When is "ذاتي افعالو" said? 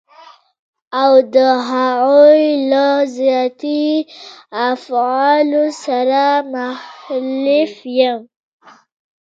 3.19-5.63